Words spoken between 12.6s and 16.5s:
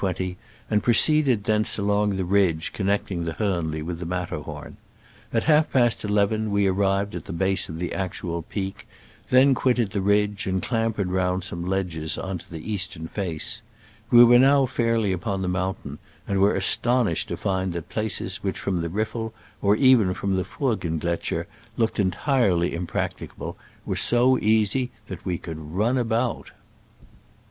eastern faces We were now fairly upon the mountain, and